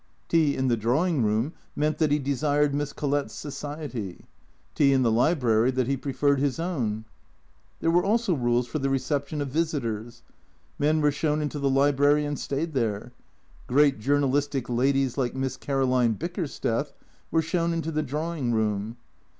[0.29, 4.25] Tea in the drawing room meant that he desired Miss Collett's society;
[4.73, 7.05] tea in the library that he preferred his own.
[7.81, 10.23] There were also rules for the reception of visitors.
[10.79, 13.11] Men were shown into the library and stayed there.
[13.67, 16.93] Great journalistic ladies like Miss Caroline Bickersteth
[17.29, 18.97] were shown into the draw ing room.